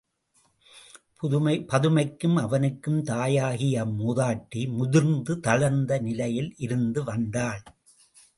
[1.67, 7.63] பதுமைக்கும் அவனுக்கும் தாயாகிய அம் மூதாட்டி முதிர்ந்த தளர்ந்த நிலையில் இருந்து வந்தாள்.